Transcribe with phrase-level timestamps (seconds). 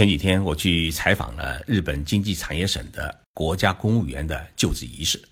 [0.00, 5.22] 前几天我去采访了日本经济产业省的国家公务员的就职仪式。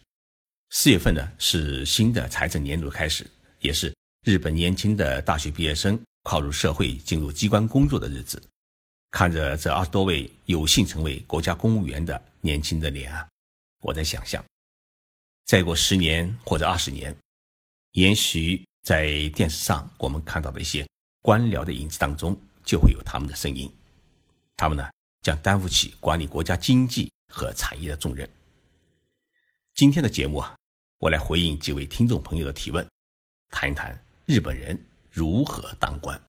[0.69, 3.27] 四月份呢是新的财政年度开始，
[3.61, 3.97] 也是
[4.27, 8.43] 日本年轻的大学毕业生跨入社会、进入机关工作的日子。
[9.11, 13.27] 看着这二十多位有幸成为国家公务员的年轻的脸啊，
[13.81, 14.45] 我在想象，
[15.47, 17.17] 再过十年或者二十年，
[17.93, 20.87] 也许在电视上我们看到的一些
[21.23, 23.73] 官僚的影子当中，就会有他们的身影。
[24.59, 24.91] 他们呢，
[25.23, 28.29] 将担负起管理国家经济和产业的重任。
[29.73, 30.55] 今天的节目啊。
[30.99, 32.85] 我来回应几位听众朋友的提问，
[33.51, 34.77] 谈一谈日本人
[35.13, 36.21] 如何当官。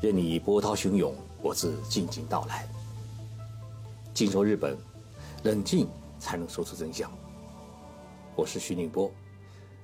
[0.00, 2.66] 任你波涛汹涌，我自静静到来。
[4.14, 4.74] 静说日本，
[5.42, 5.86] 冷静
[6.18, 7.12] 才能说出真相。
[8.34, 9.12] 我是徐宁波，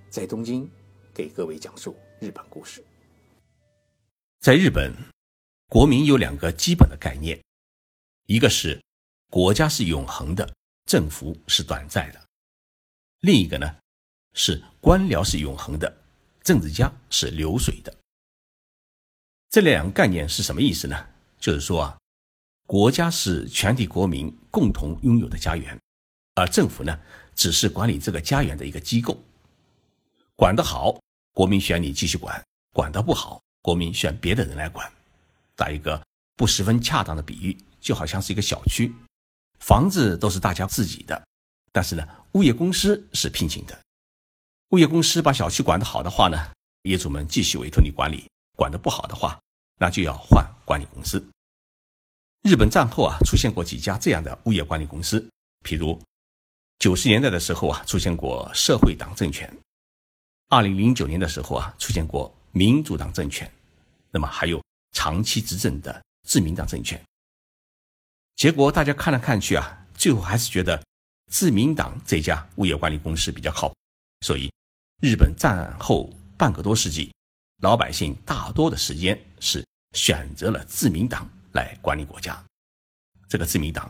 [0.08, 0.66] 在东京
[1.20, 2.82] 给各位讲述日本故事。
[4.40, 4.90] 在日本，
[5.68, 7.38] 国民有两个基本的概念。
[8.24, 8.82] 一个是
[9.28, 10.50] 国家是永恒的，
[10.86, 12.18] 政府是短暂的；
[13.20, 13.76] 另一个呢
[14.32, 15.94] 是官僚是永恒的，
[16.42, 17.94] 政治家是流水的。
[19.50, 21.06] 这两个概念是什么意思呢？
[21.38, 21.98] 就是说啊，
[22.66, 25.78] 国家是全体国民共同拥有的家园，
[26.34, 26.98] 而政府呢
[27.34, 29.22] 只是管理这个家园的一个机构。
[30.34, 30.98] 管得好，
[31.32, 32.34] 国民选你继续管；
[32.72, 34.90] 管得不好，国民选别的人来管。
[35.56, 36.02] 打一个
[36.36, 37.56] 不十分恰当的比喻。
[37.80, 38.94] 就好像是一个小区，
[39.58, 41.26] 房子都是大家自己的，
[41.72, 43.80] 但是呢，物业公司是聘请的。
[44.72, 49.40] 物业公司把小区管得好的话呢，业主们继续委托你管理；管得不好的话，
[49.78, 51.26] 那就要换管理公司。
[52.42, 55.26] 日本战后啊，出现过几家这样的物业管理公司，
[55.64, 55.98] 譬如
[56.80, 59.48] 九十年代的时候啊，出现过社会党政权；
[60.50, 63.50] 二零零九年的时候啊，出现过民主党政权，
[64.10, 64.60] 那么还有
[64.90, 67.00] 长期执政的自民党政权。
[68.34, 70.84] 结果大家看来看去啊，最后还是觉得
[71.30, 73.72] 自民党这家物业管理公司比较靠。
[74.22, 74.52] 所以，
[75.00, 77.14] 日本战后半个多世纪，
[77.62, 82.44] 老百姓大多的时间是选择了自民党来管理国家。
[83.28, 83.88] 这个自民党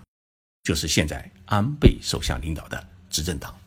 [0.62, 3.58] 就是现在安倍首相领导的执政党。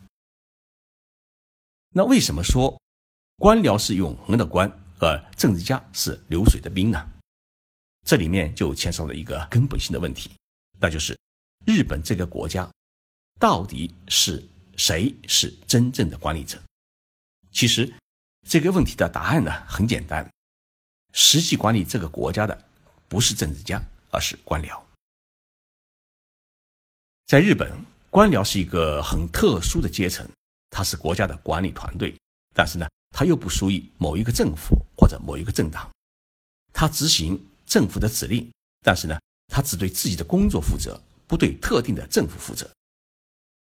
[1.90, 2.80] 那为什么说
[3.44, 4.66] 官僚是永恒的官，
[5.00, 7.12] 而政治家是流水的兵呢？
[8.06, 10.30] 这里面就牵涉了一个根本性的问题。
[10.80, 11.14] 那就是
[11.66, 12.66] 日本这个国家
[13.38, 14.42] 到底是
[14.78, 16.58] 谁是真正的管理者？
[17.52, 17.92] 其实
[18.48, 20.26] 这个问题的答案呢很简单，
[21.12, 22.64] 实际管理这个国家的
[23.08, 23.78] 不是政治家，
[24.10, 24.82] 而是官僚。
[27.26, 27.70] 在日本，
[28.08, 30.26] 官僚是一个很特殊的阶层，
[30.70, 32.16] 它是国家的管理团队，
[32.54, 35.88] 但是呢，他又不属于某一个政府或者某一个政党，
[36.72, 38.50] 他执行政府的指令，
[38.82, 39.16] 但是呢。
[39.46, 42.68] 他只对自己的工作负责，不对特定的政府负责。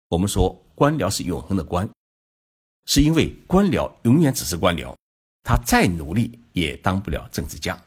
[0.08, 1.88] 我们说官僚是永恒的官，
[2.86, 4.96] 是因为官僚永远只是官僚，
[5.42, 7.80] 他再努力也当不了政治家。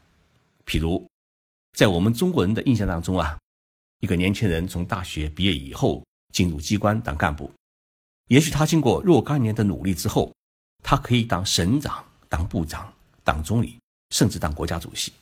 [0.67, 1.05] 譬如，
[1.75, 3.37] 在我们中国人的印象当中啊，
[4.01, 7.51] 一个年轻人从大学毕业以后进入机关当干部，
[8.27, 10.31] 也许他经过若干年的努力之后，
[10.83, 12.91] 他可以当省长、当部长、
[13.23, 13.79] 当总理，
[14.09, 15.13] 甚至当国家主席。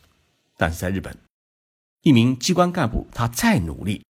[0.55, 1.15] 但是在日本，
[2.01, 4.03] 一名机关干部，他再努力，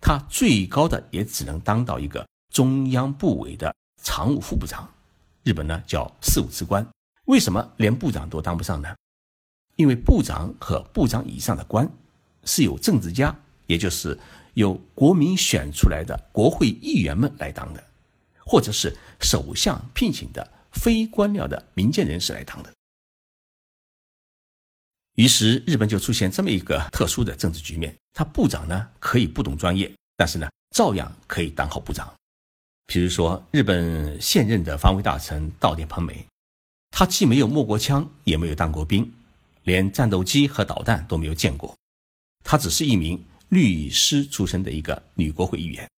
[0.00, 4.88] 他最高的也只能当到一个中央部委的常务副部长。
[5.42, 6.86] 日本呢叫事务次官，
[7.26, 8.94] 为什么连部长都当不上呢？
[9.76, 11.88] 因为部长和部长以上的官
[12.44, 13.34] 是由政治家，
[13.66, 14.18] 也就是
[14.54, 17.84] 由国民选出来的国会议员们来当的，
[18.44, 20.50] 或者是首相聘请的
[20.80, 22.72] 非官僚的民间人士来当的。
[25.14, 32.14] 于是，日本就出现这么一个特殊的政治局面：他部长呢可以不懂专业，但是呢照样可以当好部长。
[32.86, 36.26] 比如说，日本现任的防卫大臣稻田朋美，
[36.90, 39.10] 他既没有摸过枪，也没有当过兵，
[39.62, 41.74] 连战斗机和导弹都没有见过，
[42.44, 45.90] 他只是一名律师出身的一个女国会议员，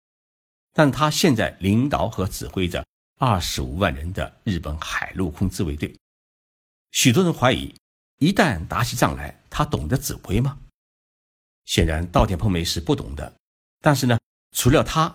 [0.75, 2.87] 但他现在领导和指挥着
[3.19, 5.95] 二十五万人的日本海陆空自卫队。
[6.93, 7.75] 许多人怀疑。
[8.19, 10.59] 一旦打起仗来，他懂得指挥吗？
[11.67, 13.31] 显然，稻田朋美是不懂的。
[13.83, 14.19] 但是呢，
[14.57, 15.15] 除了他，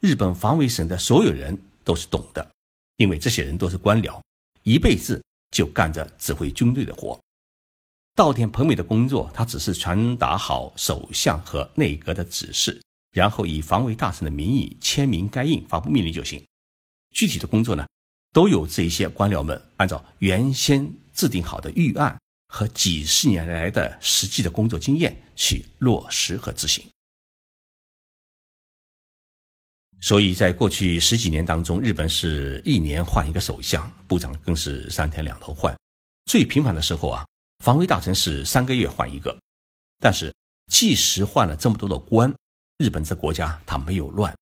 [0.00, 2.46] 日本防卫省的所有人都是懂的，
[2.96, 4.20] 因为这些人都是官僚，
[4.64, 7.18] 一辈子就干着指挥军队的活。
[8.14, 12.82] 稻田朋美的工作，他只是传达好首相和内阁的指示，
[13.12, 16.42] 然后以防卫大臣的名义签名盖印，发布命令就行。
[17.12, 17.86] 具体的工作呢，
[18.32, 20.92] 都有这些官僚们按照原先。
[21.14, 22.18] 制定好的预案
[22.48, 26.82] 和几十年来的实际的工作经验去落实和执行。
[30.00, 35.76] 所以在过去十几年当中，日本是一年换一个首相，部长更是三天两头换。
[36.24, 37.26] 最频繁的时候啊，
[37.62, 39.38] 防卫大臣是三个月换一个。
[39.98, 40.34] 但是，
[40.72, 42.34] 即使换了这么多的官，
[42.78, 44.34] 日本这国家它没有乱，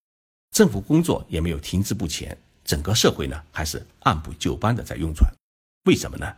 [0.51, 2.35] 政府工作也没有停滞不前，
[2.71, 5.29] 整个社会呢还是按部就班的在运转。
[5.83, 6.37] 为什么呢？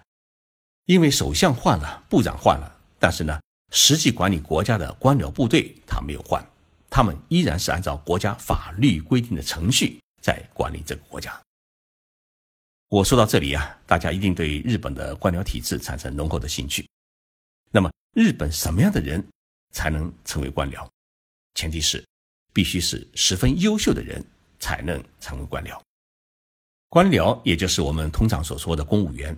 [0.86, 3.40] 因为首相换了，部长换了，但是呢，
[3.72, 6.44] 实际管理国家的官僚部队他没有换。
[6.90, 11.40] 他们依然是按照国家法律规定的程序在管理这个国家。
[12.90, 16.84] 我说到这里啊，大家一定对日本的官僚体制产生浓厚的兴趣。
[17.70, 19.24] 那么，日本什么样的人
[19.70, 20.90] 才能成为官僚？
[21.54, 22.04] 前提是
[22.54, 24.26] 必须是十分优秀的人
[24.58, 25.80] 才能成为官僚。
[26.94, 29.36] 官僚也就是我们通常所说的公务员。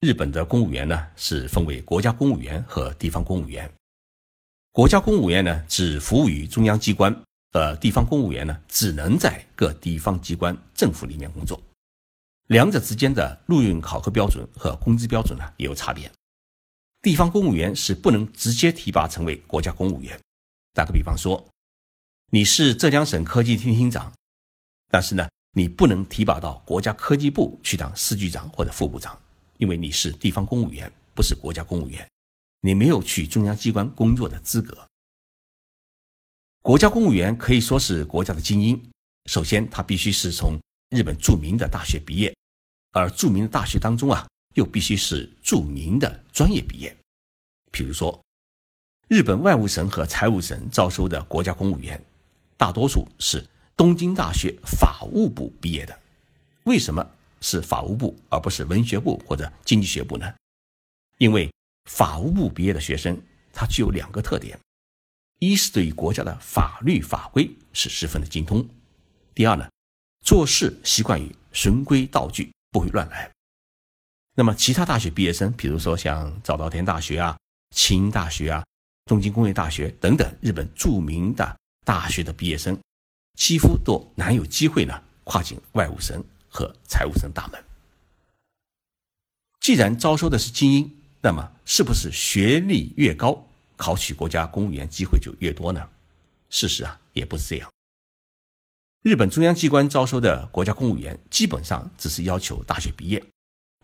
[0.00, 3.72] 日本的公务员呢，是分为国家公务员和地方公务员。
[4.72, 7.10] 国家公务员呢，只服务于中央机关；
[7.52, 11.58] 而地方公务员呢，只能在各地方机关、政府里面工作。
[12.48, 16.12] 两者之间的录用考核标准和工资标准呢，也有差别。
[17.00, 20.20] 地方公务员是不能直接提拔成为国家公务员。
[20.74, 21.42] 打个比方说，
[22.28, 24.12] 你是浙江省科技厅厅长，
[24.90, 29.18] 但是呢，你不能提拔到国家科技部去当司局长或者副部长，
[29.58, 32.08] 因为你是地方公务员，不是国家公务员。
[32.62, 34.86] 你没有去中央机关工作的资格。
[36.62, 38.80] 国家公务员可以说是国家的精英。
[39.26, 40.58] 首先，他必须是从
[40.90, 42.34] 日本著名的大学毕业，
[42.92, 46.96] 而著名的大学当中啊，又必须是著名的专业毕业。
[47.70, 48.18] 比如说，
[49.08, 52.02] 日本外务省和财务省招收的国家公务员，
[52.56, 53.44] 大多数是
[53.76, 55.98] 东京大学法务部毕业的。
[56.64, 57.04] 为什么
[57.40, 60.32] 是法务部而不是文学部或者经济学部呢？
[61.18, 61.52] 因为
[61.90, 63.20] 法务部毕业的学生，
[63.52, 64.58] 他具有两个特点：
[65.40, 68.62] 一是对于国家的法律法规是十分的精通；
[69.34, 69.68] 第二呢，
[70.24, 73.30] 做事习惯于循规蹈矩，不会乱来。
[74.34, 77.36] 那么，其他大学毕业生，比如说像早稻田大学啊、
[77.74, 78.64] 清大学啊、
[79.06, 82.78] 东京工业大学等等日本著名的大学的毕业生，
[83.34, 87.64] 几乎都难有机会呢跨进外务省和财务省大门。
[89.60, 90.98] 既然招收的是精英。
[91.24, 93.46] 那么，是不是学历越高，
[93.76, 95.88] 考取国家公务员机会就越多呢？
[96.50, 97.70] 事实啊，也不是这样。
[99.04, 103.24] 日本中央机关招收的国家公务员，基本上只是要求大学毕业，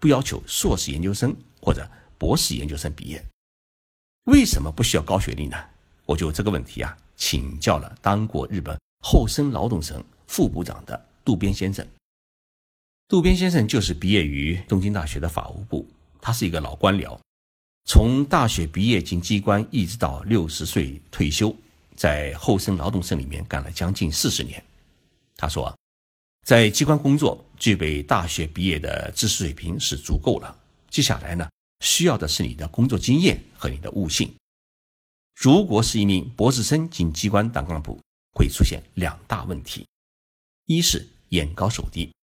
[0.01, 3.25] 不要求硕士研究生或者博士研究生毕业。
[4.25, 5.57] 为什么不需要高学历呢？
[6.07, 11.87] 我就这个问题啊，请教了当过日本厚生劳动省副部长的渡边先生。
[13.07, 15.87] 渡边先生就是毕业于东京大学的法务部，
[16.21, 17.19] 他是一个老官僚。
[17.87, 21.55] 从大学毕业进机关，一直到六十岁退休，
[21.97, 24.63] 在厚生劳动省里面干了将近四十年。
[25.37, 25.75] 他说，
[26.47, 30.55] 在机关工作，具备大学毕业的知识水平是足够了。
[30.91, 31.49] 接下来呢，
[31.81, 34.31] 需要的是你的工作经验和你的悟性。
[35.41, 37.99] 如果是一名博士生进机关当干部，
[38.39, 39.85] 会出现两大问题：
[40.67, 42.15] 一是眼高手低，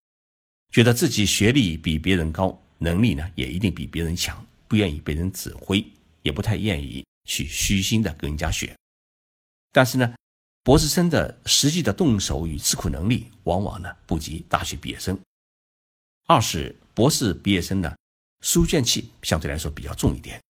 [0.72, 4.42] 觉得自己学历比别人高，能力呢也一定比别人强。
[4.66, 5.86] 不愿意被人指挥，
[6.22, 8.74] 也不太愿意去虚心的跟人家学。
[9.70, 10.16] 但是呢，
[10.64, 15.16] 博士生的实际的动手与吃苦能力，往往呢不及大学毕业生。
[16.26, 17.94] 二是博士毕业生呢，
[18.40, 20.42] 书卷气相对来说比较重一点，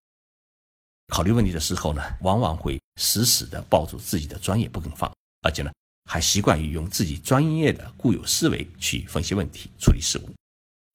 [1.09, 5.15] 考虑问题的时候呢，往往会死死的抱住自己的专业不肯放，
[5.47, 5.71] 而且呢，
[6.11, 10.29] 还习惯于用自己专业的固有思维去分析问题、处理事务，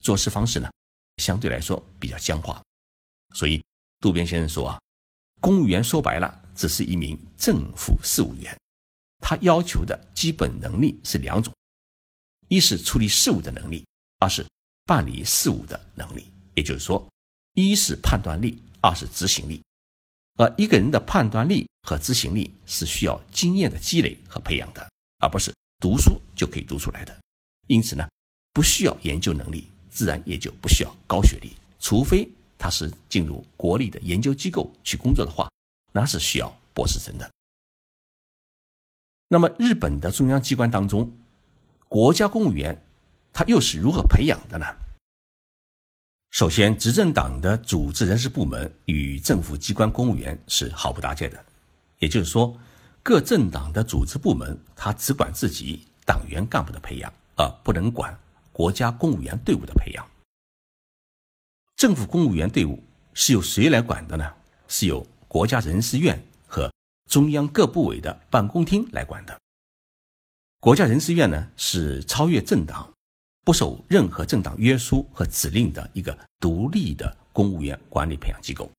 [0.02, 0.70] 做事方式呢，
[1.24, 2.62] 相对来说比较僵化。
[3.34, 3.64] 所以，
[4.02, 4.78] 渡边先生说啊，
[5.40, 8.54] 公务员说白了，只是一名政府事务员，
[9.22, 11.56] 他要求的基本能力是两种：
[12.50, 13.88] 一是处理事务的能力，
[14.20, 14.46] 二是
[14.86, 16.26] 办理事务的能力。
[16.56, 17.08] 也就是说，
[17.54, 19.64] 一是判断力，二是执行力。
[20.38, 27.18] 而一个人的判断力和执行力是需要经验的积累和培养的，而不是读书就可以读出来的。
[27.68, 28.08] 因此呢，
[28.54, 32.30] 不需要研究能力，自然也就不需要高学历，除非。
[32.64, 35.50] 他是进入国立的研究机构去工作的话，
[35.94, 37.28] 那是需要博士生的。
[39.30, 41.12] 那么，日本的中央机关当中，
[41.88, 42.80] 国家公务员
[43.34, 44.66] 他又是如何培养的呢？
[46.32, 51.46] 首先，执政党的组织人事部门与政府机关公务员是毫不搭界的，
[52.00, 52.58] 也就是说，
[53.04, 58.18] 各政党的组织部门他只管自己党员干部的培养，而不能管
[58.54, 60.08] 国家公务员队伍的培养。
[61.76, 62.82] 政府公务员队伍
[63.14, 64.34] 是由谁来管的呢？
[64.70, 66.72] 是由国家人事院和
[67.10, 69.38] 中央各部委的办公厅来管的。
[70.62, 72.91] 国家人事院呢，是超越政党、
[73.44, 78.70] 不受任何政党约束和指令的一个独立的公务员管理培养机构。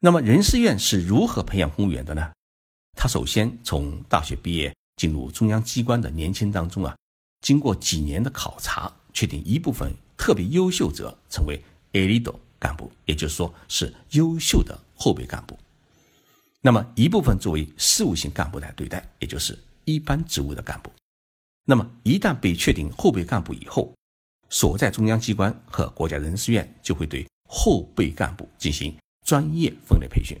[0.00, 2.32] 那么，人事院是如何培养公务员的呢？
[2.96, 6.96] 他首先从大学毕业进入中央机关的年轻当中啊，
[7.40, 11.62] 经过几年的考察，确定一部分特别优秀者成为
[11.92, 15.56] elite 干部，也就是说是优秀的后备干部。
[16.60, 20.90] 那么一部分作为事务性干部来对待，也就是一般职务的干部。
[21.70, 23.94] 那么一旦被确定后备干部以后，
[24.48, 28.96] 所在中央机关和国家人事院就会对后备干部进行。
[29.22, 30.40] 专业分类培训，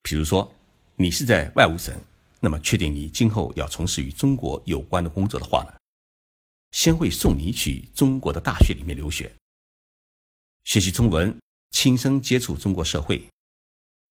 [0.00, 0.48] 比如说，
[0.94, 1.92] 你是在外务省，
[2.38, 5.74] 那么确定你今后要从事与中国有关的工作的话呢，
[6.70, 9.34] 先会送你去中国的大学里面留学，
[10.62, 11.36] 学习中文，
[11.72, 13.28] 亲身接触中国社会，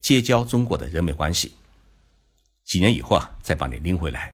[0.02, 1.54] 结交中国的人脉关系。
[2.66, 4.34] 几年以后啊，再把你拎回来，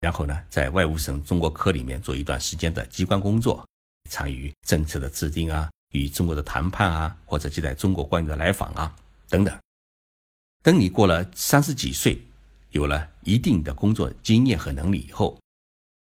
[0.00, 3.66] 然后呢，在外务省中国科里面做一段时间的机关工作，
[4.08, 5.68] 参与政策的制定啊。
[5.92, 8.94] 与中国的谈判啊，或者接待中国官员的来访啊，
[9.26, 9.58] 等等。
[10.62, 12.20] 等你过了三十几岁，
[12.72, 15.40] 有了一定的工作经验和能力以后，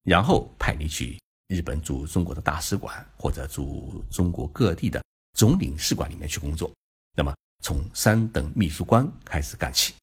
[0.02, 5.00] 然后派你去日本驻中国的大使馆或者驻中国各地的
[5.34, 6.74] 总领事馆里面去工作。
[7.16, 9.94] 那么从三等秘书官开始干起，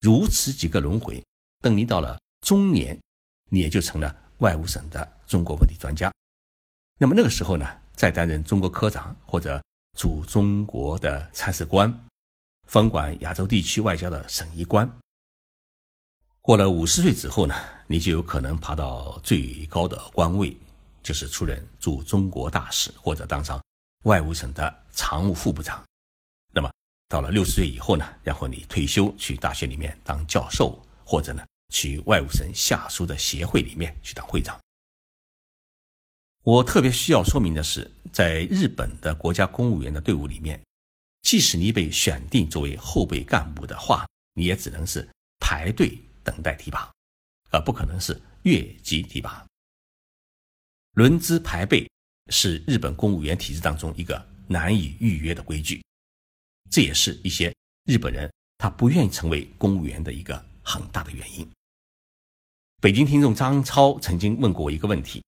[0.00, 1.24] 如此几个轮回，
[1.60, 2.98] 等你到了中年，
[3.52, 6.10] 你也就成了外务省的中国问题专家。
[6.98, 7.68] 那么那个时候呢？
[7.94, 9.62] 再担任中国科长或者
[9.96, 11.92] 驻中国的参事官，
[12.66, 14.90] 分管亚洲地区外交的审议官。
[16.40, 17.54] 过了五十岁之后呢，
[17.86, 20.56] 你就有可能爬到最高的官位，
[21.02, 23.62] 就是出任驻中国大使或者当上
[24.04, 25.84] 外务省的常务副部长。
[26.50, 26.72] 那么
[27.08, 34.60] 到了六十岁以后呢，然后你退休去大学里面当教授，或者呢去外务省下属的协会里面去当会长。
[36.44, 40.60] 我特别需要说明的是，在日本的国家公务员的队伍里面，
[41.22, 46.92] 即使你被选定作为后备干部的话，你也只能是排队等待提拔，
[47.50, 49.46] 而不可能是越级提拔。
[50.94, 51.88] 轮资排辈
[52.30, 55.82] 是日本公务员体制当中一个难以逾越的规矩，
[56.70, 61.48] 这也是一些日本人他不愿意成为公务员的一个很大的原因。
[62.82, 65.22] 北京听众张超曾经问过我一个问题。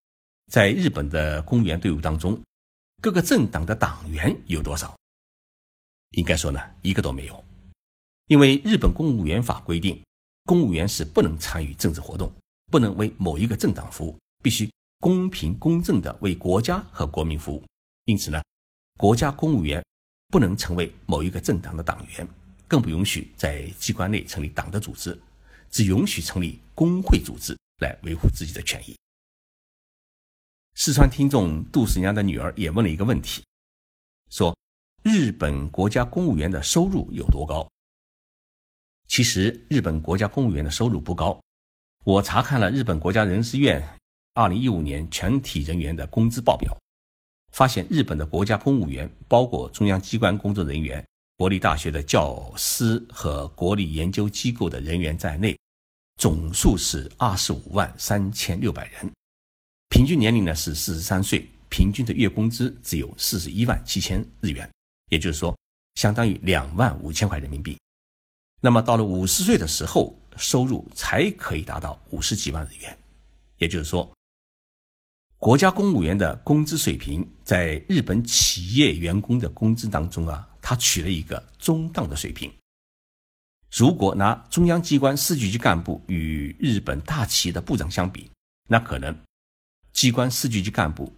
[0.51, 2.37] 在日本的公务员队伍当中，
[3.01, 4.93] 各个政党的党员有多少？
[6.17, 7.45] 应该说呢，一个都没有。
[8.27, 10.03] 因为日本公务员法规定，
[10.47, 12.29] 公务员是不能参与政治活动，
[12.73, 14.69] 不能为某一个政党服务，必须
[14.99, 17.63] 公平公正的为国家和国民服务。
[18.07, 18.43] 因此呢，
[18.99, 19.81] 国家公务员
[20.27, 22.27] 不能成为某一个政党的党员，
[22.67, 25.17] 更不允许在机关内成立党的组织，
[25.75, 28.97] 只允许成立工会组织来维护自己的权益。
[30.77, 33.45] 四川听众杜十娘的女儿也问了一个问题，
[34.31, 34.57] 说
[35.03, 37.69] ：“日本国家公务员的收入有多高？”
[39.09, 41.41] 其实，日本国家公务员的收入不高。
[42.05, 43.83] 我查看了日本国家人事院
[44.35, 46.73] 二零一五年全体人员的工资报表，
[47.51, 51.05] 发现日本的国家公务员，包括中央机关工作人员、
[51.37, 55.59] 国立大学的教师和国立研究机构的人员在内，
[56.17, 59.11] 总数是二十五万三千六百人。
[59.89, 64.69] 平均年龄呢是四十三岁，平均的月工资只有四十一万七千日元，
[65.11, 65.57] 也就是说，
[65.95, 67.79] 相当于两万五千块人民币。
[68.61, 72.99] 那么到了五十岁的时候，收入才可以达到五十几万日元，
[73.59, 74.11] 也就是说，
[75.39, 82.51] 国家公务员的工资水平在日本企业员工的工资当中啊，它取了一个中档的水平。
[83.77, 88.31] 如果拿中央机关司局级干部与日本大企业的部长相比，
[88.69, 89.17] 那可能。
[89.93, 91.13] 机关司局级干部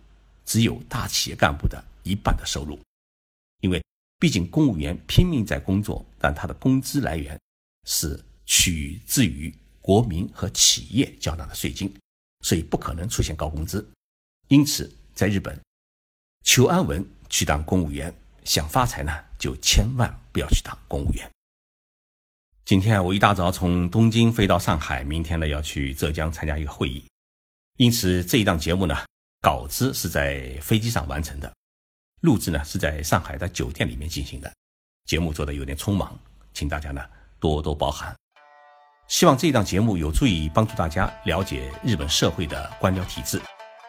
[0.44, 2.78] 只有大企业干部的一半的收入，
[3.60, 3.82] 因为
[4.18, 7.38] 毕竟公务员拼命在工作，但他的工资来源
[7.86, 11.94] 是取自于国民和企业缴纳的税金，
[12.40, 13.86] 所以不可能出现高工资。
[14.48, 15.58] 因此，在日本
[16.42, 21.30] 求安稳去当公务员，想发财呢，就千万不要去当公务员。
[22.66, 27.06] 今天我一大早从东京飞到上海，明天呢要去浙江参加一个会议。
[27.76, 28.96] 因此这一档节目呢，
[29.40, 31.54] 稿子是在飞机上完成的，
[32.22, 34.52] 录制呢是在上海的酒店里面进行的，
[35.04, 36.18] 节目做的有点匆忙，
[36.54, 37.00] 请大家呢
[37.38, 38.12] 多多包涵。
[39.06, 43.40] 希望这一档节目有助于帮助大家了解日本社会的官僚体制，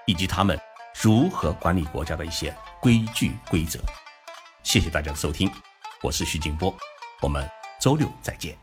[0.05, 0.55] 以及他们
[1.01, 3.79] 如何管理国家的一些规矩规则。
[4.62, 5.51] 谢谢大家的收听，
[6.03, 6.72] 我是徐静波，
[7.24, 7.43] 我们
[7.81, 8.55] 周六再见。